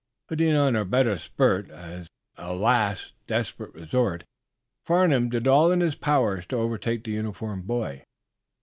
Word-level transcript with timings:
Putting 0.29 0.55
on 0.55 0.75
a 0.75 0.83
better 0.83 1.19
spurt, 1.19 1.69
as 1.69 2.07
a 2.35 2.55
last, 2.55 3.13
desperate 3.27 3.71
resort, 3.75 4.23
Farnum 4.83 5.29
did 5.29 5.47
all 5.47 5.71
in 5.71 5.79
his 5.81 5.93
power 5.95 6.41
to 6.41 6.55
overtake 6.55 7.03
the 7.03 7.11
uniformed 7.11 7.67
boy. 7.67 8.01